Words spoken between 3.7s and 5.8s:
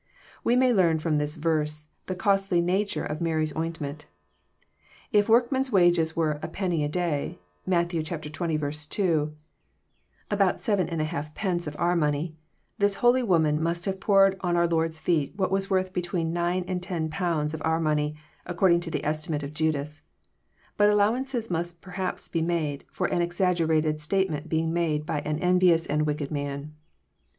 ment. If workmen's